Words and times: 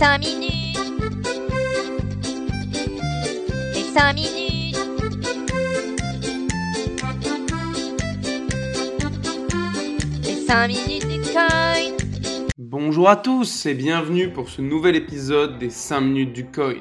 5 0.00 0.18
minutes. 0.20 0.78
Les 3.74 3.82
5 3.82 4.14
minutes. 4.14 4.78
Les 10.24 10.36
5 10.46 10.68
minutes 10.68 11.06
du 11.06 11.20
coin. 11.30 11.48
Bonjour 12.56 13.10
à 13.10 13.16
tous 13.16 13.66
et 13.66 13.74
bienvenue 13.74 14.32
pour 14.32 14.48
ce 14.48 14.62
nouvel 14.62 14.96
épisode 14.96 15.58
des 15.58 15.68
5 15.68 16.00
minutes 16.00 16.32
du 16.32 16.46
coin. 16.46 16.76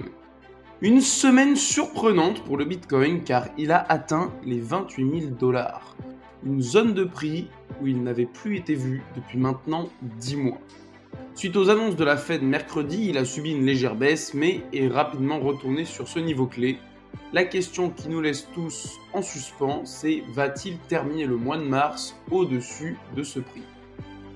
Une 0.80 1.02
semaine 1.02 1.58
surprenante 1.58 2.46
pour 2.46 2.56
le 2.56 2.64
Bitcoin 2.64 3.26
car 3.26 3.50
il 3.58 3.74
a 3.74 3.86
atteint 3.90 4.32
les 4.46 4.62
28 4.62 5.20
000 5.24 5.32
dollars. 5.38 5.98
Une 6.46 6.62
zone 6.62 6.94
de 6.94 7.04
prix 7.04 7.50
où 7.82 7.88
il 7.88 8.02
n'avait 8.02 8.28
plus 8.28 8.56
été 8.56 8.76
vu 8.76 9.04
depuis 9.18 9.38
maintenant 9.38 9.90
10 10.04 10.38
mois. 10.38 10.62
Suite 11.36 11.56
aux 11.56 11.70
annonces 11.70 11.96
de 11.96 12.04
la 12.04 12.18
Fed 12.18 12.44
mercredi, 12.44 13.08
il 13.10 13.18
a 13.18 13.26
subi 13.26 13.52
une 13.52 13.66
légère 13.66 13.96
baisse 13.96 14.34
mais 14.34 14.62
est 14.74 14.88
rapidement 14.88 15.40
retourné 15.40 15.86
sur 15.86 16.08
ce 16.08 16.20
niveau 16.20 16.48
clé. 16.48 16.78
La 17.32 17.46
question 17.46 17.90
qui 17.90 18.10
nous 18.10 18.22
laisse 18.22 18.48
tous 18.54 18.98
en 19.14 19.22
suspens, 19.22 19.86
c'est 19.86 20.24
va-t-il 20.34 20.78
terminer 20.88 21.26
le 21.26 21.38
mois 21.38 21.58
de 21.58 21.64
mars 21.64 22.16
au-dessus 22.32 22.98
de 23.16 23.24
ce 23.24 23.40
prix? 23.40 23.64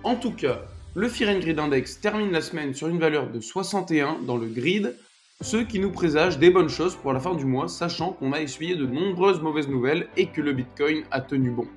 En 0.04 0.16
tout 0.16 0.32
cas, 0.32 0.62
le 0.96 1.10
Fear 1.10 1.40
Grid 1.40 1.58
Index 1.58 2.00
termine 2.00 2.32
la 2.32 2.42
semaine 2.42 2.74
sur 2.74 2.88
une 2.88 3.00
valeur 3.00 3.32
de 3.32 3.40
61 3.40 4.20
dans 4.28 4.38
le 4.38 4.48
grid, 4.48 4.96
ce 5.42 5.58
qui 5.58 5.80
nous 5.80 5.92
présage 5.92 6.38
des 6.38 6.52
bonnes 6.52 6.70
choses 6.70 6.96
pour 6.96 7.14
la 7.14 7.20
fin 7.20 7.34
du 7.34 7.46
mois, 7.46 7.68
sachant 7.68 8.14
qu'on 8.14 8.32
a 8.32 8.40
essuyé 8.40 8.76
de 8.76 8.86
nombreuses 8.86 9.42
mauvaises 9.42 9.68
nouvelles 9.68 10.08
et 10.16 10.28
que 10.28 10.42
le 10.42 10.54
Bitcoin 10.54 11.04
a 11.10 11.20
tenu 11.20 11.50
bon. 11.50 11.68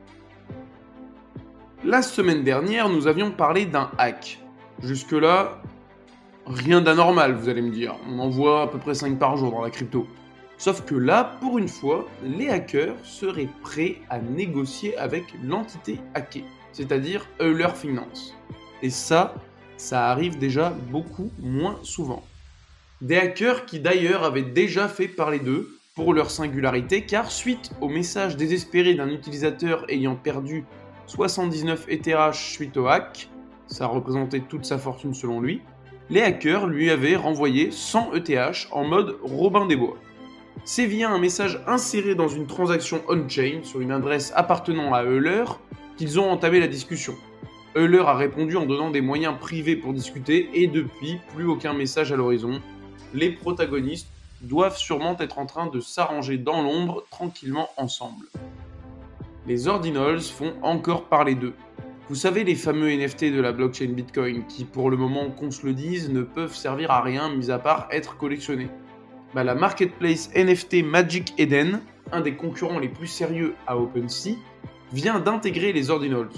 La 1.83 2.03
semaine 2.03 2.45
dernière, 2.45 2.89
nous 2.89 3.07
avions 3.07 3.31
parlé 3.31 3.65
d'un 3.65 3.91
hack. 3.97 4.39
Jusque-là, 4.83 5.63
rien 6.47 6.83
d'anormal, 6.83 7.35
vous 7.35 7.49
allez 7.49 7.63
me 7.63 7.71
dire. 7.71 7.97
On 8.09 8.19
en 8.19 8.29
voit 8.29 8.63
à 8.63 8.67
peu 8.67 8.79
près 8.79 8.95
5 8.95 9.19
par 9.19 9.37
jour 9.37 9.51
dans 9.51 9.63
la 9.63 9.71
crypto. 9.71 10.07
Sauf 10.59 10.85
que 10.85 10.95
là, 10.95 11.37
pour 11.41 11.59
une 11.59 11.69
fois, 11.69 12.07
les 12.23 12.49
hackers 12.49 12.97
seraient 13.03 13.49
prêts 13.63 13.97
à 14.11 14.19
négocier 14.19 14.97
avec 14.97 15.25
l'entité 15.43 15.99
hackée, 16.15 16.45
c'est-à-dire 16.73 17.27
Euler 17.41 17.75
Finance. 17.75 18.35
Et 18.83 18.91
ça, 18.91 19.35
ça 19.77 20.09
arrive 20.11 20.39
déjà 20.39 20.71
beaucoup 20.91 21.31
moins 21.41 21.79
souvent. 21.83 22.23
Des 23.03 23.17
hackers 23.17 23.67
qui 23.67 23.81
d'ailleurs 23.81 24.25
avaient 24.25 24.43
déjà 24.43 24.89
fait 24.89 25.09
parler 25.09 25.39
d'eux 25.39 25.79
pour 25.95 26.15
leur 26.15 26.31
singularité, 26.31 27.03
car 27.03 27.31
suite 27.31 27.71
au 27.81 27.89
message 27.89 28.37
désespéré 28.37 28.95
d'un 28.95 29.09
utilisateur 29.09 29.85
ayant 29.91 30.17
perdu 30.17 30.65
79 31.07 31.87
ETH 31.89 32.35
suite 32.35 32.77
au 32.77 32.87
hack, 32.87 33.29
ça 33.67 33.87
représentait 33.87 34.41
toute 34.41 34.65
sa 34.65 34.79
fortune 34.79 35.15
selon 35.15 35.41
lui, 35.41 35.61
les 36.09 36.23
hackers 36.23 36.67
lui 36.67 36.91
avaient 36.91 37.17
renvoyé 37.17 37.71
100 37.71 38.15
ETH 38.15 38.69
en 38.71 38.85
mode 38.85 39.17
Robin 39.23 39.67
des 39.67 39.77
Bois. 39.77 39.97
C'est 40.65 40.87
via 40.87 41.11
un 41.11 41.19
message 41.19 41.61
inséré 41.67 42.15
dans 42.15 42.29
une 42.29 42.47
transaction 42.47 43.03
on-chain 43.09 43.61
sur 43.63 43.81
une 43.81 43.91
adresse 43.91 44.33
appartenant 44.35 44.95
à 44.95 45.05
Euler 45.05 45.45
qu'ils 45.97 46.19
ont 46.21 46.31
entamé 46.31 46.61
la 46.61 46.69
discussion. 46.69 47.15
Euler 47.77 48.05
a 48.07 48.15
répondu 48.15 48.57
en 48.57 48.67
donnant 48.67 48.91
des 48.91 49.01
moyens 49.01 49.35
privés 49.39 49.77
pour 49.77 49.93
discuter 49.93 50.49
et 50.55 50.67
depuis, 50.67 51.19
plus 51.35 51.47
aucun 51.47 51.73
message 51.73 52.13
à 52.13 52.17
l'horizon. 52.17 52.61
Les 53.13 53.31
protagonistes 53.31 54.09
doivent 54.43 54.79
sûrement 54.79 55.17
être 55.19 55.39
en 55.39 55.47
train 55.47 55.67
de 55.67 55.81
s'arranger 55.81 56.39
dans 56.39 56.63
l'ombre 56.63 57.05
tranquillement 57.11 57.69
ensemble. 57.77 58.27
Les 59.47 59.69
Ordinals 59.69 60.21
font 60.21 60.55
encore 60.63 61.05
parler 61.05 61.35
d'eux. 61.35 61.55
Vous 62.09 62.15
savez 62.15 62.45
les 62.45 62.55
fameux 62.55 62.89
NFT 62.89 63.33
de 63.33 63.41
la 63.41 63.51
blockchain 63.51 63.89
Bitcoin 63.89 64.47
qui 64.47 64.65
pour 64.65 64.91
le 64.91 64.97
moment 64.97 65.29
qu'on 65.29 65.51
se 65.51 65.67
le 65.67 65.75
dise 65.75 66.09
ne 66.09 66.23
peuvent 66.23 66.55
servir 66.55 66.93
à 66.93 67.03
rien 67.03 67.35
mis 67.35 67.51
à 67.51 67.59
part 67.59 67.89
être 67.91 68.17
collectionnés. 68.17 68.69
Bah, 69.35 69.43
la 69.43 69.57
marketplace 69.57 70.31
NFT 70.37 70.85
Magic 70.85 71.35
Eden, 71.37 71.81
un 72.13 72.21
des 72.21 72.37
concurrents 72.37 72.79
les 72.79 72.89
plus 72.89 73.09
sérieux 73.09 73.57
à 73.67 73.77
OpenSea, 73.77 74.37
vient 74.93 75.19
d'intégrer 75.19 75.73
les 75.73 75.91
Ordinals. 75.91 76.29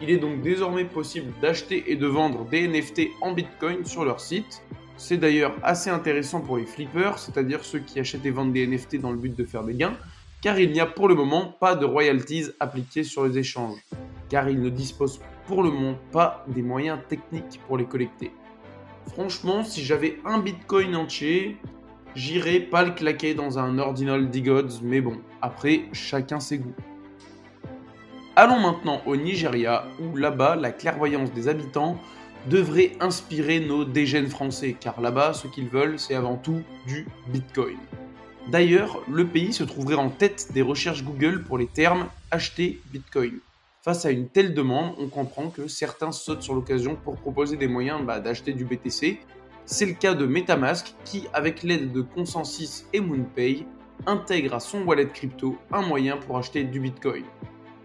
Il 0.00 0.08
est 0.08 0.16
donc 0.16 0.40
désormais 0.40 0.86
possible 0.86 1.30
d'acheter 1.42 1.84
et 1.88 1.96
de 1.96 2.06
vendre 2.06 2.46
des 2.46 2.66
NFT 2.66 3.10
en 3.20 3.32
Bitcoin 3.32 3.84
sur 3.84 4.06
leur 4.06 4.20
site. 4.20 4.62
C'est 4.96 5.18
d'ailleurs 5.18 5.54
assez 5.62 5.90
intéressant 5.90 6.40
pour 6.40 6.56
les 6.56 6.64
flippers, 6.64 7.18
c'est-à-dire 7.18 7.66
ceux 7.66 7.80
qui 7.80 8.00
achètent 8.00 8.24
et 8.24 8.30
vendent 8.30 8.54
des 8.54 8.66
NFT 8.66 8.96
dans 9.02 9.10
le 9.10 9.18
but 9.18 9.36
de 9.36 9.44
faire 9.44 9.62
des 9.62 9.74
gains, 9.74 9.98
car 10.40 10.58
il 10.58 10.72
n'y 10.72 10.80
a 10.80 10.86
pour 10.86 11.06
le 11.06 11.14
moment 11.14 11.54
pas 11.60 11.74
de 11.74 11.84
royalties 11.84 12.46
appliquées 12.60 13.04
sur 13.04 13.26
les 13.26 13.36
échanges, 13.36 13.76
car 14.28 14.48
ils 14.48 14.60
ne 14.60 14.68
disposent 14.68 15.20
pour 15.46 15.62
le 15.62 15.70
moment 15.70 15.98
pas 16.12 16.44
des 16.48 16.62
moyens 16.62 16.98
techniques 17.08 17.60
pour 17.66 17.78
les 17.78 17.86
collecter. 17.86 18.32
Franchement, 19.06 19.64
si 19.64 19.82
j'avais 19.82 20.18
un 20.24 20.38
Bitcoin 20.38 20.94
entier, 20.94 21.56
j'irais 22.14 22.60
pas 22.60 22.84
le 22.84 22.92
claquer 22.92 23.34
dans 23.34 23.58
un 23.58 23.78
ordinal 23.78 24.28
Digods, 24.28 24.80
mais 24.82 25.00
bon, 25.00 25.16
après, 25.40 25.84
chacun 25.92 26.40
ses 26.40 26.58
goûts. 26.58 26.74
Allons 28.36 28.60
maintenant 28.60 29.00
au 29.06 29.16
Nigeria, 29.16 29.86
où 30.00 30.16
là-bas, 30.16 30.56
la 30.56 30.70
clairvoyance 30.70 31.32
des 31.32 31.48
habitants 31.48 31.98
devrait 32.46 32.92
inspirer 33.00 33.60
nos 33.60 33.84
dégènes 33.84 34.28
français, 34.28 34.76
car 34.78 35.00
là-bas, 35.00 35.32
ce 35.32 35.48
qu'ils 35.48 35.68
veulent, 35.68 35.98
c'est 35.98 36.14
avant 36.14 36.36
tout 36.36 36.62
du 36.86 37.06
Bitcoin. 37.28 37.76
D'ailleurs, 38.48 39.02
le 39.10 39.26
pays 39.26 39.52
se 39.52 39.64
trouverait 39.64 39.96
en 39.96 40.08
tête 40.08 40.52
des 40.52 40.62
recherches 40.62 41.02
Google 41.02 41.42
pour 41.42 41.58
les 41.58 41.66
termes 41.66 42.06
acheter 42.30 42.80
Bitcoin. 42.92 43.40
Face 43.88 44.04
à 44.04 44.10
une 44.10 44.28
telle 44.28 44.52
demande, 44.52 44.96
on 44.98 45.08
comprend 45.08 45.48
que 45.48 45.66
certains 45.66 46.12
sautent 46.12 46.42
sur 46.42 46.54
l'occasion 46.54 46.94
pour 46.94 47.16
proposer 47.16 47.56
des 47.56 47.68
moyens 47.68 48.02
bah, 48.04 48.20
d'acheter 48.20 48.52
du 48.52 48.66
BTC. 48.66 49.18
C'est 49.64 49.86
le 49.86 49.94
cas 49.94 50.12
de 50.12 50.26
Metamask 50.26 50.94
qui, 51.06 51.24
avec 51.32 51.62
l'aide 51.62 51.90
de 51.90 52.02
Consensus 52.02 52.84
et 52.92 53.00
MoonPay, 53.00 53.64
intègre 54.04 54.56
à 54.56 54.60
son 54.60 54.82
wallet 54.82 55.08
crypto 55.08 55.56
un 55.72 55.80
moyen 55.80 56.18
pour 56.18 56.36
acheter 56.36 56.64
du 56.64 56.80
Bitcoin. 56.80 57.24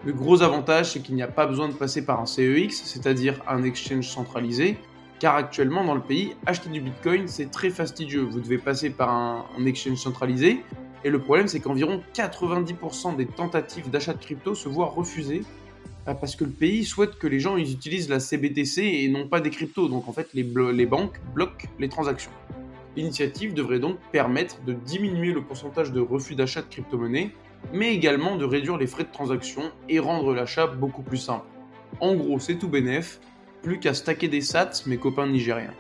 Le 0.04 0.12
gros 0.12 0.42
avantage, 0.42 0.92
c'est 0.92 1.00
qu'il 1.00 1.16
n'y 1.16 1.24
a 1.24 1.30
pas 1.30 1.48
besoin 1.48 1.70
de 1.70 1.74
passer 1.74 2.06
par 2.06 2.20
un 2.20 2.26
CEX, 2.26 2.84
c'est-à-dire 2.84 3.42
un 3.48 3.64
exchange 3.64 4.10
centralisé, 4.10 4.76
car 5.20 5.38
actuellement 5.38 5.86
dans 5.86 5.96
le 5.96 6.02
pays, 6.02 6.36
acheter 6.46 6.70
du 6.70 6.82
Bitcoin, 6.82 7.30
c'est 7.30 7.50
très 7.50 7.70
fastidieux. 7.70 8.24
Vous 8.24 8.42
devez 8.42 8.58
passer 8.58 8.90
par 8.90 9.10
un, 9.10 9.66
exchange 9.66 10.00
centralisé, 10.00 10.66
et 11.06 11.10
le 11.10 11.20
problème, 11.20 11.48
c'est 11.48 11.62
qu'environ 11.62 12.02
90% 12.14 13.16
des 13.16 13.26
tentatives 13.26 13.90
d'achat 13.90 14.12
de 14.12 14.20
crypto 14.20 14.54
se 14.54 14.68
voient 14.68 14.88
refusées 14.94 15.44
parce 16.06 16.36
que 16.36 16.44
le 16.44 16.52
pays 16.52 16.84
souhaite 16.84 17.18
que 17.18 17.28
les 17.28 17.40
gens 17.40 17.58
utilisent 17.58 18.10
la 18.10 18.20
CBTC 18.20 18.82
et 18.82 19.08
non 19.08 19.28
pas 19.28 19.40
des 19.40 19.50
cryptos. 19.50 19.88
Donc 19.88 20.08
en 20.08 20.14
fait, 20.14 20.28
les, 20.34 20.44
les 20.74 20.86
banques 20.86 21.20
bloquent 21.34 21.68
les 21.80 21.90
transactions. 21.90 22.32
L'initiative 22.96 23.54
devrait 23.54 23.80
donc 23.80 23.98
permettre 24.12 24.62
de 24.64 24.74
diminuer 24.74 25.32
le 25.32 25.42
pourcentage 25.42 25.92
de 25.92 26.02
refus 26.02 26.36
d'achat 26.36 26.62
de 26.62 26.68
crypto-monnaies 26.68 27.32
mais 27.72 27.94
également 27.94 28.36
de 28.36 28.46
réduire 28.46 28.78
les 28.78 28.88
frais 28.88 29.04
de 29.04 29.12
transaction 29.12 29.72
et 29.88 30.00
rendre 30.00 30.34
l'achat 30.34 30.68
beaucoup 30.68 31.04
plus 31.04 31.18
simple. 31.18 31.46
En 32.00 32.16
gros, 32.16 32.40
c'est 32.40 32.56
tout 32.56 32.68
bénef, 32.68 33.20
plus 33.62 33.80
qu'à 33.80 33.94
stacker 33.94 34.28
des 34.28 34.42
sats, 34.42 34.72
mes 34.86 34.98
copains 34.98 35.28
nigériens. 35.28 35.74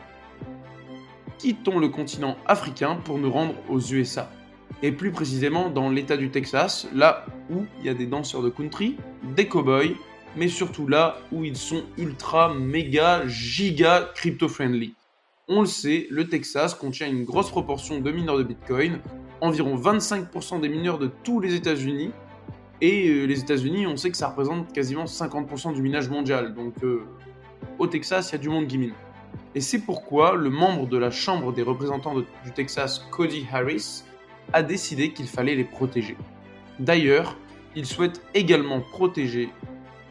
Quittons 1.39 1.79
le 1.79 1.89
continent 1.89 2.37
africain 2.45 2.95
pour 3.03 3.17
nous 3.17 3.31
rendre 3.31 3.55
aux 3.67 3.79
USA, 3.79 4.31
et 4.81 4.91
plus 4.91 5.11
précisément 5.11 5.69
dans 5.69 5.89
l'état 5.89 6.17
du 6.17 6.29
Texas, 6.29 6.87
là 6.93 7.25
où 7.49 7.65
il 7.79 7.85
y 7.85 7.89
a 7.89 7.93
des 7.93 8.05
danseurs 8.05 8.41
de 8.41 8.49
country, 8.49 8.95
des 9.35 9.47
cowboys, 9.47 9.95
mais 10.35 10.47
surtout 10.47 10.87
là 10.87 11.17
où 11.31 11.43
ils 11.43 11.57
sont 11.57 11.83
ultra, 11.97 12.53
méga, 12.53 13.27
giga 13.27 14.11
crypto-friendly. 14.15 14.93
On 15.47 15.61
le 15.61 15.67
sait, 15.67 16.07
le 16.09 16.27
Texas 16.27 16.73
contient 16.73 17.07
une 17.07 17.25
grosse 17.25 17.49
proportion 17.49 17.99
de 17.99 18.11
mineurs 18.11 18.37
de 18.37 18.43
Bitcoin, 18.43 18.99
environ 19.41 19.75
25% 19.75 20.61
des 20.61 20.69
mineurs 20.69 20.99
de 20.99 21.11
tous 21.23 21.39
les 21.39 21.53
États-Unis. 21.53 22.11
Et 22.81 23.09
euh, 23.09 23.25
les 23.25 23.41
États-Unis, 23.41 23.85
on 23.85 23.97
sait 23.97 24.09
que 24.09 24.17
ça 24.17 24.29
représente 24.29 24.71
quasiment 24.73 25.05
50% 25.05 25.73
du 25.73 25.81
minage 25.81 26.09
mondial. 26.09 26.53
Donc 26.53 26.73
euh, 26.83 27.03
au 27.77 27.87
Texas, 27.87 28.29
il 28.29 28.31
y 28.33 28.35
a 28.35 28.37
du 28.39 28.49
monde 28.49 28.67
qui 28.67 28.77
mine. 28.77 28.93
Et 29.55 29.61
c'est 29.61 29.79
pourquoi 29.79 30.35
le 30.35 30.49
membre 30.49 30.87
de 30.87 30.97
la 30.97 31.11
Chambre 31.11 31.53
des 31.53 31.61
représentants 31.61 32.15
du 32.15 32.51
Texas, 32.55 33.05
Cody 33.11 33.45
Harris, 33.51 34.03
a 34.51 34.63
décidé 34.63 35.11
qu'il 35.11 35.27
fallait 35.27 35.55
les 35.55 35.63
protéger. 35.63 36.17
D'ailleurs, 36.79 37.37
il 37.75 37.85
souhaite 37.85 38.21
également 38.33 38.81
protéger 38.81 39.49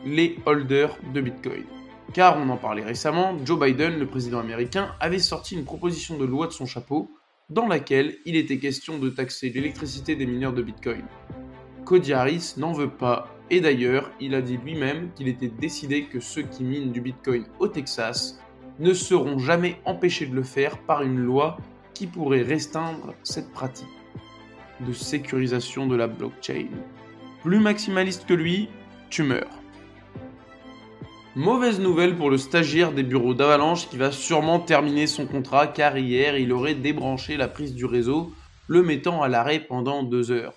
les 0.05 0.37
holders 0.47 0.97
de 1.15 1.21
Bitcoin. 1.21 1.65
Car 2.13 2.37
on 2.37 2.49
en 2.49 2.57
parlait 2.57 2.85
récemment, 2.85 3.37
Joe 3.45 3.59
Biden, 3.59 3.99
le 3.99 4.07
président 4.07 4.41
américain, 4.41 4.95
avait 5.01 5.19
sorti 5.19 5.55
une 5.55 5.65
proposition 5.65 6.19
de 6.19 6.25
loi 6.25 6.47
de 6.47 6.53
son 6.53 6.67
chapeau 6.67 7.11
dans 7.49 7.67
laquelle 7.67 8.17
il 8.25 8.37
était 8.37 8.59
question 8.59 8.99
de 8.99 9.11
taxer 9.11 9.51
l'électricité 9.51 10.17
des 10.17 10.27
mineurs 10.27 10.53
de 10.53 10.63
Bitcoin. 10.63 11.05
Cody 11.85 12.13
Harris 12.13 12.55
n'en 12.57 12.73
veut 12.73 12.91
pas, 12.91 13.35
et 13.51 13.61
d'ailleurs, 13.61 14.11
il 14.21 14.35
a 14.35 14.43
dit 14.43 14.57
lui-même 14.57 15.11
qu'il 15.15 15.29
était 15.29 15.49
décidé 15.49 16.05
que 16.05 16.21
ceux 16.21 16.43
qui 16.43 16.65
minent 16.65 16.93
du 16.93 17.01
Bitcoin 17.01 17.45
au 17.59 17.69
Texas 17.69 18.39
ne 18.79 18.95
seront 18.95 19.39
jamais 19.39 19.81
empêchés 19.85 20.27
de 20.27 20.35
le 20.35 20.43
faire 20.43 20.79
par 20.79 21.03
une 21.03 21.19
loi 21.19 21.59
qui 21.95 22.07
pourrait 22.07 22.43
restreindre 22.43 23.15
cette 23.23 23.53
pratique 23.53 23.87
de 24.81 24.93
sécurisation 24.93 25.87
de 25.87 25.97
la 25.97 26.09
blockchain. 26.09 26.69
Plus 27.43 27.61
maximaliste 27.61 28.27
que 28.27 28.35
lui, 28.35 28.69
tu 29.11 29.23
meurs. 29.23 29.62
Mauvaise 31.35 31.81
nouvelle 31.81 32.15
pour 32.15 32.29
le 32.29 32.37
stagiaire 32.37 32.93
des 32.93 33.03
bureaux 33.03 33.33
d'Avalanche 33.33 33.89
qui 33.89 33.97
va 33.97 34.13
sûrement 34.13 34.61
terminer 34.61 35.07
son 35.07 35.25
contrat 35.25 35.67
car 35.67 35.97
hier 35.97 36.37
il 36.37 36.53
aurait 36.53 36.75
débranché 36.75 37.39
la 37.39 37.49
prise 37.49 37.75
du 37.75 37.87
réseau, 37.87 38.31
le 38.67 38.83
mettant 38.83 39.23
à 39.23 39.29
l'arrêt 39.29 39.61
pendant 39.61 40.03
deux 40.03 40.31
heures. 40.31 40.53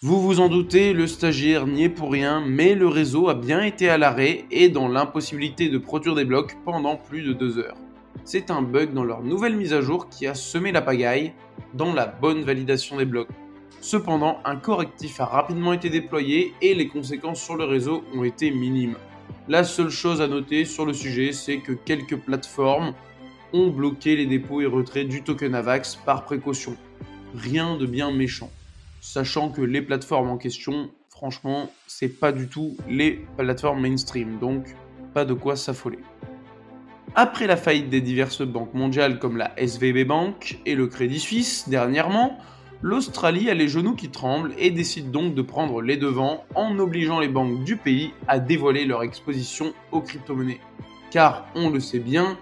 Vous 0.00 0.22
vous 0.22 0.38
en 0.38 0.48
doutez, 0.48 0.92
le 0.92 1.08
stagiaire 1.08 1.66
n'y 1.66 1.82
est 1.82 1.88
pour 1.88 2.12
rien, 2.12 2.40
mais 2.46 2.76
le 2.76 2.86
réseau 2.86 3.28
a 3.28 3.34
bien 3.34 3.60
été 3.60 3.88
à 3.88 3.98
l'arrêt 3.98 4.44
et 4.52 4.68
dans 4.68 4.86
l'impossibilité 4.86 5.68
de 5.68 5.78
produire 5.78 6.14
des 6.14 6.24
blocs 6.24 6.56
pendant 6.64 6.94
plus 6.94 7.22
de 7.22 7.32
deux 7.32 7.58
heures. 7.58 7.76
C'est 8.24 8.52
un 8.52 8.62
bug 8.62 8.92
dans 8.92 9.04
leur 9.04 9.24
nouvelle 9.24 9.56
mise 9.56 9.72
à 9.72 9.80
jour 9.80 10.08
qui 10.08 10.28
a 10.28 10.36
semé 10.36 10.70
la 10.70 10.82
pagaille 10.82 11.32
dans 11.74 11.92
la 11.92 12.06
bonne 12.06 12.44
validation 12.44 12.98
des 12.98 13.04
blocs. 13.04 13.30
Cependant, 13.80 14.38
un 14.44 14.54
correctif 14.54 15.20
a 15.20 15.24
rapidement 15.24 15.72
été 15.72 15.90
déployé 15.90 16.54
et 16.62 16.72
les 16.72 16.86
conséquences 16.86 17.42
sur 17.42 17.56
le 17.56 17.64
réseau 17.64 18.04
ont 18.14 18.22
été 18.22 18.52
minimes. 18.52 18.94
La 19.48 19.64
seule 19.64 19.90
chose 19.90 20.20
à 20.20 20.28
noter 20.28 20.64
sur 20.64 20.86
le 20.86 20.92
sujet, 20.92 21.32
c'est 21.32 21.58
que 21.58 21.72
quelques 21.72 22.16
plateformes 22.16 22.94
ont 23.52 23.68
bloqué 23.68 24.16
les 24.16 24.26
dépôts 24.26 24.60
et 24.60 24.66
retraits 24.66 25.08
du 25.08 25.22
token 25.22 25.54
AVAX 25.54 25.96
par 25.96 26.24
précaution. 26.24 26.76
Rien 27.34 27.76
de 27.76 27.86
bien 27.86 28.10
méchant 28.10 28.50
sachant 29.02 29.50
que 29.50 29.60
les 29.60 29.82
plateformes 29.82 30.30
en 30.30 30.38
question, 30.38 30.90
franchement, 31.10 31.70
c'est 31.86 32.20
pas 32.20 32.32
du 32.32 32.46
tout 32.46 32.76
les 32.88 33.26
plateformes 33.36 33.82
mainstream, 33.82 34.38
donc 34.38 34.64
pas 35.12 35.26
de 35.26 35.34
quoi 35.34 35.56
s'affoler. 35.56 35.98
Après 37.14 37.46
la 37.46 37.56
faillite 37.56 37.90
des 37.90 38.00
diverses 38.00 38.42
banques 38.42 38.72
mondiales 38.72 39.18
comme 39.18 39.36
la 39.36 39.52
SVB 39.58 40.06
Bank 40.06 40.60
et 40.64 40.74
le 40.74 40.86
Crédit 40.86 41.20
Suisse 41.20 41.68
dernièrement, 41.68 42.38
l'Australie 42.82 43.48
a 43.48 43.54
les 43.54 43.68
genoux 43.68 43.94
qui 43.94 44.10
tremblent 44.10 44.52
et 44.58 44.70
décide 44.70 45.10
donc 45.10 45.34
de 45.34 45.42
prendre 45.42 45.80
les 45.80 45.96
devants 45.96 46.44
en 46.54 46.78
obligeant 46.78 47.20
les 47.20 47.28
banques 47.28 47.62
du 47.64 47.76
pays 47.76 48.12
à 48.28 48.40
dévoiler 48.40 48.84
leur 48.84 49.02
exposition 49.04 49.72
aux 49.92 50.00
crypto-monnaies. 50.00 50.60
Car 51.10 51.46
on 51.54 51.70
le 51.70 51.80
sait 51.80 52.00
bien, 52.00 52.36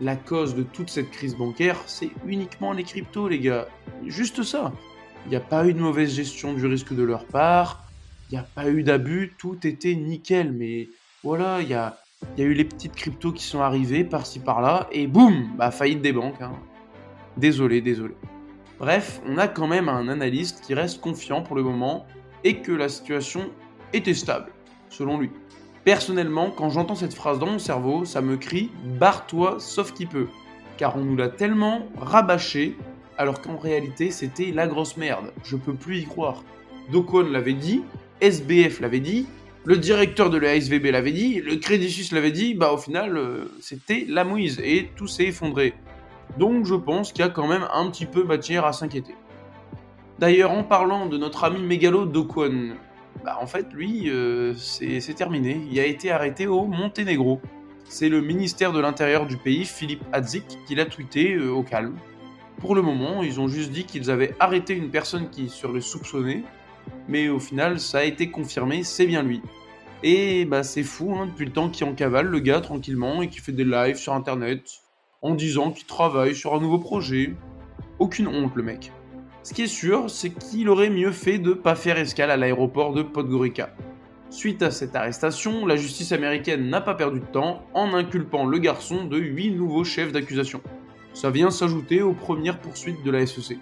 la 0.00 0.16
cause 0.16 0.54
de 0.54 0.62
toute 0.62 0.90
cette 0.90 1.10
crise 1.10 1.36
bancaire, 1.36 1.76
c'est 1.86 2.10
uniquement 2.26 2.72
les 2.72 2.84
cryptos 2.84 3.28
les 3.28 3.40
gars. 3.40 3.66
Juste 4.06 4.42
ça. 4.42 4.72
Il 5.26 5.30
n'y 5.30 5.36
a 5.36 5.40
pas 5.40 5.66
eu 5.66 5.74
de 5.74 5.80
mauvaise 5.80 6.14
gestion 6.14 6.54
du 6.54 6.64
risque 6.66 6.94
de 6.94 7.02
leur 7.02 7.26
part. 7.26 7.84
Il 8.30 8.34
n'y 8.34 8.40
a 8.40 8.46
pas 8.54 8.70
eu 8.70 8.82
d'abus. 8.82 9.34
Tout 9.38 9.66
était 9.66 9.94
nickel. 9.94 10.52
Mais 10.52 10.88
voilà, 11.22 11.60
il 11.60 11.68
y 11.68 11.74
a, 11.74 11.98
eu 12.38 12.54
les 12.54 12.64
petites 12.64 12.94
cryptos 12.94 13.32
qui 13.32 13.44
sont 13.44 13.60
arrivées 13.60 14.04
par-ci 14.04 14.38
par-là. 14.38 14.88
Et 14.92 15.06
boum 15.06 15.50
Bah, 15.58 15.70
faillite 15.70 16.00
des 16.00 16.12
banques. 16.12 16.40
Hein. 16.40 16.52
Désolé, 17.36 17.80
désolé. 17.80 18.14
Bref, 18.80 19.20
on 19.26 19.36
a 19.36 19.46
quand 19.46 19.66
même 19.66 19.90
un 19.90 20.08
analyste 20.08 20.62
qui 20.64 20.72
reste 20.72 21.02
confiant 21.02 21.42
pour 21.42 21.54
le 21.54 21.62
moment 21.62 22.06
et 22.44 22.62
que 22.62 22.72
la 22.72 22.88
situation 22.88 23.50
était 23.92 24.14
stable, 24.14 24.50
selon 24.88 25.18
lui. 25.18 25.28
Personnellement, 25.84 26.50
quand 26.50 26.70
j'entends 26.70 26.94
cette 26.94 27.12
phrase 27.12 27.38
dans 27.38 27.46
mon 27.46 27.58
cerveau, 27.58 28.06
ça 28.06 28.22
me 28.22 28.38
crie 28.38 28.70
Barre-toi 28.98 29.56
sauf 29.58 29.92
qui 29.92 30.06
peut. 30.06 30.28
Car 30.78 30.96
on 30.96 31.00
nous 31.00 31.14
l'a 31.14 31.28
tellement 31.28 31.88
rabâché 31.98 32.74
alors 33.18 33.42
qu'en 33.42 33.58
réalité 33.58 34.10
c'était 34.10 34.50
la 34.50 34.66
grosse 34.66 34.96
merde. 34.96 35.30
Je 35.44 35.56
peux 35.56 35.74
plus 35.74 35.98
y 35.98 36.04
croire. 36.06 36.42
Docon 36.90 37.28
l'avait 37.30 37.52
dit, 37.52 37.82
SBF 38.22 38.80
l'avait 38.80 39.00
dit, 39.00 39.26
le 39.66 39.76
directeur 39.76 40.30
de 40.30 40.38
la 40.38 40.54
SVB 40.54 40.86
l'avait 40.86 41.12
dit, 41.12 41.42
le 41.42 41.56
Crédit 41.56 41.90
Suisse 41.90 42.12
l'avait 42.12 42.32
dit, 42.32 42.54
bah 42.54 42.72
au 42.72 42.78
final 42.78 43.18
euh, 43.18 43.44
c'était 43.60 44.06
la 44.08 44.24
mouise 44.24 44.58
et 44.64 44.88
tout 44.96 45.06
s'est 45.06 45.26
effondré. 45.26 45.74
Donc 46.38 46.64
je 46.64 46.74
pense 46.74 47.12
qu'il 47.12 47.24
y 47.24 47.28
a 47.28 47.30
quand 47.30 47.46
même 47.46 47.66
un 47.72 47.90
petit 47.90 48.06
peu 48.06 48.24
matière 48.24 48.64
à 48.64 48.72
s'inquiéter. 48.72 49.14
D'ailleurs 50.18 50.50
en 50.50 50.62
parlant 50.62 51.06
de 51.06 51.16
notre 51.16 51.44
ami 51.44 51.62
mégalo 51.62 52.06
Docon, 52.06 52.74
bah 53.24 53.38
en 53.40 53.46
fait 53.46 53.72
lui 53.72 54.10
euh, 54.10 54.54
c'est 54.54 55.14
terminé, 55.14 55.60
il 55.70 55.78
a 55.80 55.86
été 55.86 56.10
arrêté 56.10 56.46
au 56.46 56.66
Monténégro. 56.66 57.40
C'est 57.84 58.08
le 58.08 58.20
ministère 58.20 58.72
de 58.72 58.78
l'Intérieur 58.78 59.26
du 59.26 59.36
pays, 59.36 59.64
Philippe 59.64 60.04
Hadzik, 60.12 60.44
qui 60.66 60.76
l'a 60.76 60.84
tweeté 60.84 61.34
euh, 61.34 61.50
au 61.50 61.64
calme. 61.64 61.96
Pour 62.58 62.76
le 62.76 62.82
moment, 62.82 63.22
ils 63.22 63.40
ont 63.40 63.48
juste 63.48 63.72
dit 63.72 63.84
qu'ils 63.84 64.10
avaient 64.10 64.36
arrêté 64.38 64.74
une 64.74 64.90
personne 64.90 65.28
qui 65.30 65.48
serait 65.48 65.80
soupçonnée, 65.80 66.44
mais 67.08 67.28
au 67.28 67.40
final, 67.40 67.80
ça 67.80 67.98
a 67.98 68.04
été 68.04 68.30
confirmé, 68.30 68.84
c'est 68.84 69.06
bien 69.06 69.22
lui. 69.22 69.42
Et 70.02 70.44
bah 70.44 70.62
c'est 70.62 70.82
fou, 70.82 71.14
hein, 71.14 71.26
depuis 71.26 71.46
le 71.46 71.52
temps 71.52 71.68
qu'il 71.68 71.86
en 71.86 71.94
cavale 71.94 72.26
le 72.26 72.38
gars 72.38 72.60
tranquillement 72.60 73.22
et 73.22 73.28
qui 73.28 73.40
fait 73.40 73.52
des 73.52 73.64
lives 73.64 73.96
sur 73.96 74.14
internet 74.14 74.82
en 75.22 75.34
disant 75.34 75.70
qu'il 75.70 75.86
travaille 75.86 76.34
sur 76.34 76.54
un 76.54 76.60
nouveau 76.60 76.78
projet. 76.78 77.34
Aucune 77.98 78.28
honte 78.28 78.54
le 78.54 78.62
mec. 78.62 78.92
Ce 79.42 79.54
qui 79.54 79.62
est 79.62 79.66
sûr, 79.66 80.08
c'est 80.08 80.30
qu'il 80.30 80.68
aurait 80.68 80.90
mieux 80.90 81.12
fait 81.12 81.38
de 81.38 81.52
pas 81.52 81.74
faire 81.74 81.98
escale 81.98 82.30
à 82.30 82.36
l'aéroport 82.36 82.92
de 82.92 83.02
Podgorica. 83.02 83.74
Suite 84.30 84.62
à 84.62 84.70
cette 84.70 84.94
arrestation, 84.94 85.66
la 85.66 85.76
justice 85.76 86.12
américaine 86.12 86.68
n'a 86.70 86.80
pas 86.80 86.94
perdu 86.94 87.20
de 87.20 87.26
temps 87.26 87.64
en 87.74 87.94
inculpant 87.94 88.46
le 88.46 88.58
garçon 88.58 89.04
de 89.04 89.18
8 89.18 89.52
nouveaux 89.52 89.84
chefs 89.84 90.12
d'accusation. 90.12 90.60
Ça 91.14 91.30
vient 91.30 91.50
s'ajouter 91.50 92.00
aux 92.00 92.12
premières 92.12 92.60
poursuites 92.60 93.02
de 93.02 93.10
la 93.10 93.26
SEC. 93.26 93.58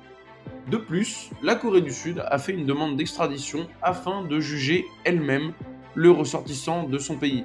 De 0.71 0.77
plus, 0.77 1.31
la 1.43 1.55
Corée 1.55 1.81
du 1.81 1.91
Sud 1.91 2.23
a 2.27 2.39
fait 2.39 2.53
une 2.53 2.67
demande 2.67 2.97
d'extradition 2.97 3.67
afin 3.83 4.23
de 4.25 4.39
juger 4.39 4.85
elle-même 5.05 5.53
le 5.95 6.11
ressortissant 6.11 6.85
de 6.85 6.99
son 6.99 7.17
pays. 7.17 7.45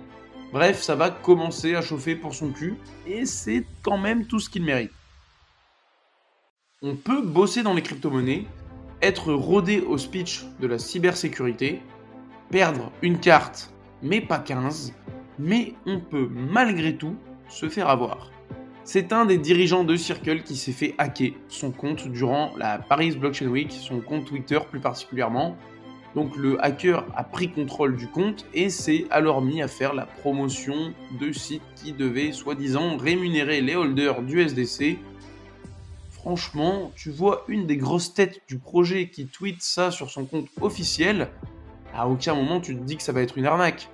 Bref, 0.53 0.83
ça 0.83 0.93
va 0.93 1.09
commencer 1.09 1.73
à 1.73 1.81
chauffer 1.81 2.15
pour 2.15 2.35
son 2.35 2.51
cul, 2.51 2.75
et 3.07 3.25
c'est 3.25 3.65
quand 3.81 3.97
même 3.97 4.27
tout 4.27 4.39
ce 4.39 4.51
qu'il 4.51 4.63
mérite. 4.63 4.91
On 6.83 6.95
peut 6.95 7.23
bosser 7.23 7.63
dans 7.63 7.73
les 7.73 7.81
crypto-monnaies, 7.81 8.45
être 9.01 9.33
rodé 9.33 9.81
au 9.81 9.97
speech 9.97 10.45
de 10.59 10.67
la 10.67 10.77
cybersécurité, 10.77 11.81
perdre 12.51 12.91
une 13.01 13.19
carte, 13.19 13.73
mais 14.03 14.21
pas 14.21 14.37
15, 14.37 14.93
mais 15.39 15.73
on 15.87 15.99
peut 15.99 16.29
malgré 16.31 16.95
tout 16.97 17.15
se 17.49 17.67
faire 17.67 17.89
avoir. 17.89 18.29
C'est 18.83 19.11
un 19.11 19.25
des 19.25 19.39
dirigeants 19.39 19.83
de 19.83 19.95
Circle 19.95 20.43
qui 20.43 20.55
s'est 20.55 20.71
fait 20.71 20.93
hacker 20.99 21.31
son 21.47 21.71
compte 21.71 22.07
durant 22.07 22.51
la 22.57 22.77
Paris 22.77 23.09
Blockchain 23.15 23.47
Week, 23.47 23.71
son 23.71 24.01
compte 24.01 24.25
Twitter 24.25 24.59
plus 24.69 24.79
particulièrement. 24.79 25.57
Donc 26.15 26.35
le 26.37 26.63
hacker 26.63 27.05
a 27.15 27.23
pris 27.23 27.51
contrôle 27.51 27.95
du 27.95 28.07
compte 28.07 28.45
et 28.53 28.69
s'est 28.69 29.05
alors 29.09 29.41
mis 29.41 29.61
à 29.61 29.67
faire 29.67 29.93
la 29.93 30.05
promotion 30.05 30.93
de 31.19 31.31
sites 31.31 31.63
qui 31.75 31.91
devaient 31.91 32.31
soi-disant 32.31 32.97
rémunérer 32.97 33.61
les 33.61 33.75
holders 33.75 34.21
du 34.21 34.41
SDC. 34.41 34.99
Franchement, 36.11 36.91
tu 36.95 37.09
vois 37.09 37.43
une 37.47 37.65
des 37.65 37.77
grosses 37.77 38.13
têtes 38.13 38.41
du 38.47 38.59
projet 38.59 39.09
qui 39.09 39.25
tweet 39.25 39.61
ça 39.61 39.91
sur 39.91 40.09
son 40.09 40.25
compte 40.25 40.47
officiel, 40.61 41.29
à 41.93 42.07
aucun 42.07 42.35
moment 42.35 42.61
tu 42.61 42.75
te 42.75 42.83
dis 42.83 42.95
que 42.95 43.03
ça 43.03 43.11
va 43.11 43.21
être 43.21 43.37
une 43.37 43.45
arnaque. 43.45 43.89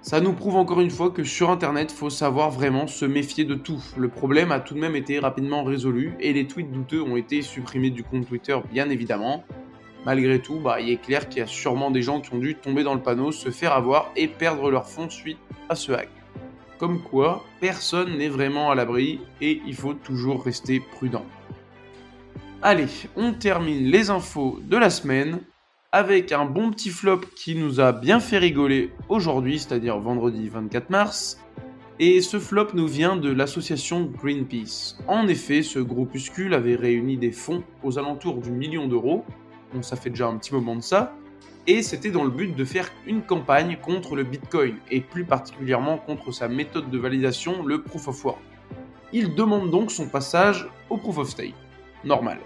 Ça 0.00 0.20
nous 0.20 0.34
prouve 0.34 0.56
encore 0.56 0.82
une 0.82 0.90
fois 0.90 1.10
que 1.10 1.24
sur 1.24 1.50
internet, 1.50 1.90
faut 1.90 2.10
savoir 2.10 2.50
vraiment 2.50 2.86
se 2.86 3.06
méfier 3.06 3.44
de 3.44 3.54
tout. 3.54 3.82
Le 3.96 4.08
problème 4.08 4.52
a 4.52 4.60
tout 4.60 4.74
de 4.74 4.78
même 4.78 4.96
été 4.96 5.18
rapidement 5.18 5.64
résolu 5.64 6.14
et 6.20 6.34
les 6.34 6.46
tweets 6.46 6.70
douteux 6.70 7.02
ont 7.02 7.16
été 7.16 7.40
supprimés 7.40 7.88
du 7.88 8.04
compte 8.04 8.28
Twitter, 8.28 8.56
bien 8.70 8.90
évidemment. 8.90 9.44
Malgré 10.04 10.38
tout, 10.38 10.60
bah, 10.60 10.80
il 10.80 10.90
est 10.90 11.00
clair 11.00 11.28
qu'il 11.28 11.38
y 11.38 11.42
a 11.42 11.46
sûrement 11.46 11.90
des 11.90 12.02
gens 12.02 12.20
qui 12.20 12.34
ont 12.34 12.38
dû 12.38 12.54
tomber 12.54 12.82
dans 12.82 12.94
le 12.94 13.00
panneau, 13.00 13.32
se 13.32 13.50
faire 13.50 13.72
avoir 13.72 14.10
et 14.16 14.28
perdre 14.28 14.70
leur 14.70 14.86
fonds 14.86 15.08
suite 15.08 15.38
à 15.68 15.74
ce 15.74 15.92
hack. 15.92 16.10
Comme 16.78 17.00
quoi, 17.00 17.42
personne 17.60 18.18
n'est 18.18 18.28
vraiment 18.28 18.70
à 18.70 18.74
l'abri 18.74 19.20
et 19.40 19.62
il 19.66 19.74
faut 19.74 19.94
toujours 19.94 20.44
rester 20.44 20.80
prudent. 20.80 21.24
Allez, 22.60 22.86
on 23.16 23.32
termine 23.32 23.84
les 23.84 24.10
infos 24.10 24.58
de 24.62 24.76
la 24.76 24.90
semaine 24.90 25.40
avec 25.92 26.32
un 26.32 26.44
bon 26.44 26.70
petit 26.70 26.90
flop 26.90 27.20
qui 27.36 27.54
nous 27.54 27.80
a 27.80 27.92
bien 27.92 28.20
fait 28.20 28.38
rigoler 28.38 28.90
aujourd'hui, 29.08 29.58
c'est-à-dire 29.58 29.98
vendredi 29.98 30.48
24 30.48 30.90
mars. 30.90 31.38
Et 32.00 32.20
ce 32.20 32.40
flop 32.40 32.68
nous 32.74 32.88
vient 32.88 33.14
de 33.16 33.30
l'association 33.30 34.10
Greenpeace. 34.20 34.98
En 35.06 35.28
effet, 35.28 35.62
ce 35.62 35.78
groupuscule 35.78 36.52
avait 36.52 36.74
réuni 36.74 37.16
des 37.16 37.30
fonds 37.30 37.62
aux 37.84 37.98
alentours 37.98 38.38
du 38.38 38.50
million 38.50 38.88
d'euros, 38.88 39.24
bon 39.74 39.82
ça 39.82 39.96
fait 39.96 40.10
déjà 40.10 40.28
un 40.28 40.36
petit 40.36 40.54
moment 40.54 40.76
de 40.76 40.82
ça, 40.82 41.14
et 41.66 41.82
c'était 41.82 42.10
dans 42.10 42.24
le 42.24 42.30
but 42.30 42.54
de 42.54 42.64
faire 42.64 42.90
une 43.06 43.22
campagne 43.22 43.76
contre 43.82 44.16
le 44.16 44.22
Bitcoin, 44.22 44.76
et 44.90 45.00
plus 45.00 45.24
particulièrement 45.24 45.98
contre 45.98 46.30
sa 46.30 46.46
méthode 46.46 46.90
de 46.90 46.98
validation, 46.98 47.64
le 47.64 47.82
Proof 47.82 48.08
of 48.08 48.24
Work. 48.24 48.38
Il 49.12 49.34
demande 49.34 49.70
donc 49.70 49.90
son 49.90 50.08
passage 50.08 50.68
au 50.90 50.96
Proof 50.96 51.18
of 51.18 51.28
Stake. 51.28 51.54
Normal. 52.04 52.38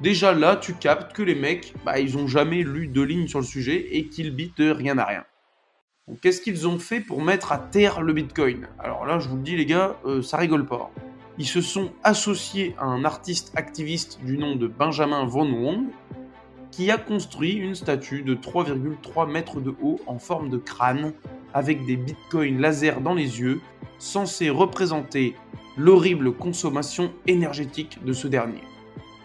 Déjà 0.00 0.32
là, 0.32 0.56
tu 0.56 0.74
captes 0.74 1.12
que 1.12 1.22
les 1.22 1.34
mecs, 1.34 1.74
bah, 1.84 1.98
ils 1.98 2.16
ont 2.16 2.28
jamais 2.28 2.62
lu 2.62 2.86
deux 2.86 3.02
lignes 3.02 3.26
sur 3.26 3.40
le 3.40 3.44
sujet 3.44 3.96
et 3.96 4.06
qu'ils 4.06 4.34
bitent 4.34 4.54
rien 4.58 4.98
à 4.98 5.04
rien. 5.04 5.24
Qu'est-ce 6.22 6.40
qu'ils 6.40 6.68
ont 6.68 6.78
fait 6.78 7.00
pour 7.00 7.20
mettre 7.20 7.52
à 7.52 7.58
terre 7.58 8.00
le 8.00 8.12
Bitcoin? 8.12 8.68
Alors 8.78 9.06
là, 9.06 9.18
je 9.18 9.28
vous 9.28 9.36
le 9.36 9.42
dis 9.42 9.56
les 9.56 9.66
gars, 9.66 9.96
euh, 10.04 10.22
ça 10.22 10.36
rigole 10.36 10.66
pas. 10.66 10.90
Ils 11.36 11.46
se 11.46 11.60
sont 11.60 11.90
associés 12.02 12.74
à 12.78 12.84
un 12.84 13.04
artiste 13.04 13.52
activiste 13.56 14.20
du 14.24 14.38
nom 14.38 14.56
de 14.56 14.66
Benjamin 14.66 15.24
Von 15.26 15.50
Wong, 15.50 15.86
qui 16.70 16.90
a 16.90 16.98
construit 16.98 17.52
une 17.52 17.74
statue 17.74 18.22
de 18.22 18.34
3,3 18.34 19.30
mètres 19.30 19.60
de 19.60 19.74
haut 19.82 20.00
en 20.06 20.18
forme 20.18 20.50
de 20.50 20.58
crâne, 20.58 21.12
avec 21.54 21.86
des 21.86 21.96
bitcoins 21.96 22.60
laser 22.60 23.00
dans 23.00 23.14
les 23.14 23.40
yeux, 23.40 23.60
censés 23.98 24.50
représenter 24.50 25.34
l'horrible 25.76 26.32
consommation 26.32 27.12
énergétique 27.26 28.04
de 28.04 28.12
ce 28.12 28.28
dernier. 28.28 28.62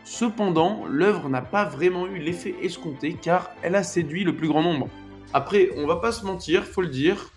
Cependant, 0.03 0.83
l'œuvre 0.89 1.29
n'a 1.29 1.41
pas 1.41 1.65
vraiment 1.65 2.07
eu 2.07 2.17
l'effet 2.17 2.55
escompté 2.61 3.13
car 3.13 3.51
elle 3.61 3.75
a 3.75 3.83
séduit 3.83 4.23
le 4.23 4.35
plus 4.35 4.47
grand 4.47 4.61
nombre. 4.61 4.89
Après, 5.33 5.69
on 5.77 5.87
va 5.87 5.95
pas 5.95 6.11
se 6.11 6.25
mentir, 6.25 6.63
faut 6.63 6.81
le 6.81 6.89
dire, 6.89 7.31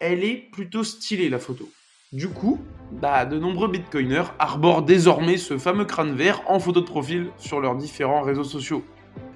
elle 0.00 0.24
est 0.24 0.48
plutôt 0.52 0.84
stylée 0.84 1.28
la 1.28 1.38
photo. 1.38 1.68
Du 2.12 2.28
coup, 2.28 2.58
bah, 2.90 3.24
de 3.24 3.38
nombreux 3.38 3.68
bitcoiners 3.68 4.32
arborent 4.38 4.82
désormais 4.82 5.36
ce 5.36 5.58
fameux 5.58 5.84
crâne 5.84 6.16
vert 6.16 6.42
en 6.48 6.58
photo 6.58 6.80
de 6.80 6.86
profil 6.86 7.30
sur 7.38 7.60
leurs 7.60 7.76
différents 7.76 8.22
réseaux 8.22 8.44
sociaux. 8.44 8.82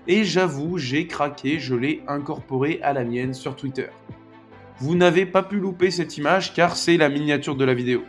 Et 0.06 0.24
j'avoue, 0.24 0.76
j'ai 0.78 1.06
craqué, 1.06 1.58
je 1.58 1.74
l'ai 1.74 2.02
incorporé 2.06 2.80
à 2.82 2.92
la 2.92 3.04
mienne 3.04 3.32
sur 3.32 3.56
Twitter. 3.56 3.88
Vous 4.78 4.94
n'avez 4.94 5.24
pas 5.24 5.42
pu 5.42 5.56
louper 5.56 5.90
cette 5.90 6.18
image 6.18 6.52
car 6.52 6.76
c'est 6.76 6.96
la 6.96 7.08
miniature 7.08 7.56
de 7.56 7.64
la 7.64 7.74
vidéo. 7.74 8.02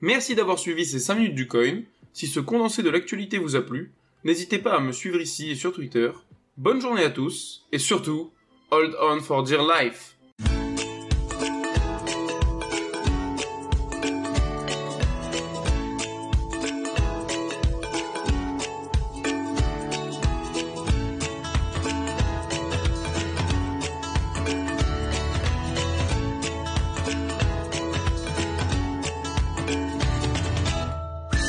Merci 0.00 0.34
d'avoir 0.34 0.58
suivi 0.58 0.84
ces 0.84 0.98
5 0.98 1.14
minutes 1.16 1.34
du 1.34 1.48
coin. 1.48 1.82
Si 2.12 2.26
ce 2.26 2.40
condensé 2.40 2.82
de 2.82 2.90
l'actualité 2.90 3.38
vous 3.38 3.56
a 3.56 3.62
plu, 3.62 3.92
n'hésitez 4.24 4.58
pas 4.58 4.76
à 4.76 4.80
me 4.80 4.92
suivre 4.92 5.20
ici 5.20 5.50
et 5.50 5.54
sur 5.54 5.72
Twitter. 5.72 6.10
Bonne 6.56 6.80
journée 6.80 7.04
à 7.04 7.10
tous 7.10 7.66
et 7.72 7.78
surtout, 7.78 8.32
hold 8.70 8.94
on 9.00 9.20
for 9.20 9.42
dear 9.42 9.62
life 9.62 10.16